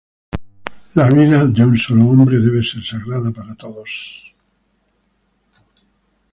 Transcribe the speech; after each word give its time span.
La 0.95 1.07
vida 1.11 1.45
del 1.45 1.67
un 1.67 1.77
solo 1.77 2.07
hombre 2.07 2.39
debe 2.39 2.63
ser 2.63 2.83
sagrada 2.83 3.29
para 3.29 3.53
todos. 3.53 4.33